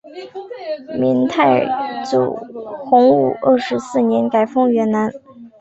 [0.97, 1.63] 明太
[2.05, 2.35] 祖
[2.85, 5.11] 洪武二十四年改封云南。